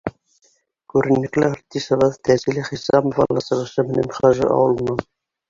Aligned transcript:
Күренекле 0.93 1.49
артисыбыҙ 1.55 2.17
Тәнзилә 2.29 2.65
Хисамова 2.71 3.29
ла 3.37 3.45
сығышы 3.51 3.87
менән 3.93 4.11
Хажы 4.19 4.51
ауылынан. 4.59 5.07